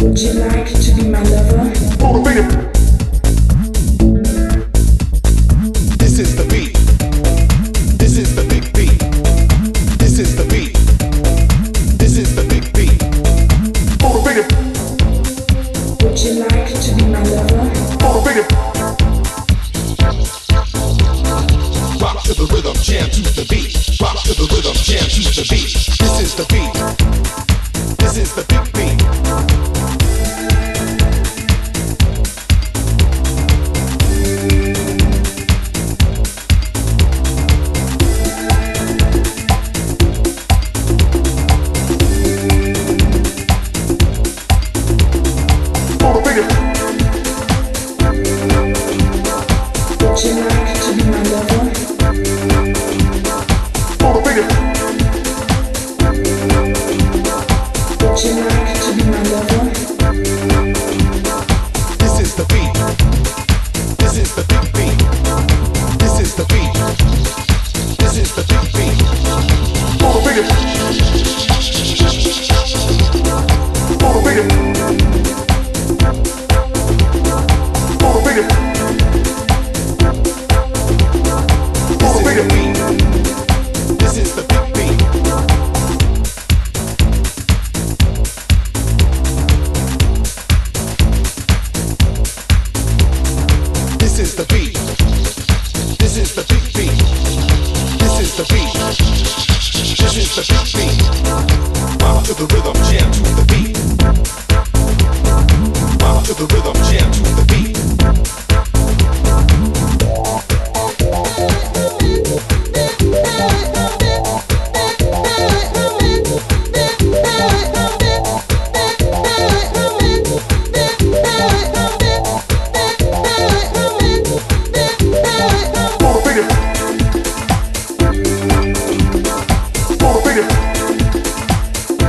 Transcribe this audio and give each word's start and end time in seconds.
Would 0.00 0.18
you 0.20 0.32
like 0.34 0.66
to 0.66 0.94
be 0.94 1.08
my 1.08 1.22
lover? 1.22 1.72
Motivated. 2.00 2.50
This 5.98 6.18
is 6.18 6.36
the 6.36 6.44
beat. 6.50 6.74
This 7.98 8.18
is 8.18 8.34
the 8.36 8.44
big 8.48 8.72
beat. 8.74 8.98
This 9.98 10.18
is 10.18 10.36
the 10.36 10.44
beat. 10.44 10.74
This 11.98 12.18
is 12.18 12.34
the 12.34 12.44
big 12.44 12.72
beat. 12.74 13.00
Motivated. 14.02 14.46
Would 16.02 16.18
you 16.20 16.44
like 16.44 16.68
to 16.80 16.94
be 16.94 17.04
my 17.06 17.22
lover? 17.22 17.64
Motivated. 18.02 18.46
Rock 22.00 22.22
to 22.24 22.34
the 22.34 22.46
rhythm, 22.52 22.76
jam 22.82 23.08
to 23.10 23.22
the 23.22 23.46
beat. 23.48 24.00
Rock 24.00 24.22
to 24.24 24.34
the 24.34 24.46
rhythm, 24.54 24.74
jam 24.74 25.08
to 25.08 25.20
the 25.22 25.46
beat. 25.48 25.72
This 25.98 26.20
is 26.20 26.34
the 26.34 26.44
beat. 26.52 26.65
This 68.56 69.05
the 98.36 98.44
beat. 98.52 98.74
This 99.96 100.16
is 100.18 100.36
the 100.36 100.42
big 100.52 100.66
beat. 100.76 102.02
Rock 102.02 102.24
to 102.24 102.34
the 102.34 102.46
rhythm, 102.52 102.74
jam 102.84 103.10
to 103.12 103.22
the 103.34 103.44
beat. 103.48 103.75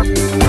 you 0.08 0.47